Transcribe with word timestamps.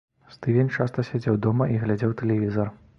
Стывен 0.35 0.71
часта 0.79 1.05
сядзеў 1.11 1.39
дома 1.47 1.71
і 1.77 1.81
глядзеў 1.85 2.19
тэлевізар. 2.25 2.79